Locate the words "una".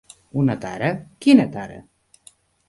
0.43-0.55